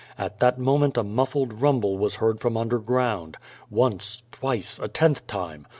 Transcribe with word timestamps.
At 0.17 0.39
that 0.39 0.57
moment 0.57 0.97
a 0.97 1.03
muffled 1.03 1.53
rumble 1.61 1.95
was 1.95 2.15
heard 2.15 2.39
from 2.39 2.57
underground. 2.57 3.37
Once, 3.69 4.23
twice, 4.31 4.79
a 4.79 4.87
tenth 4.87 5.27
time. 5.27 5.67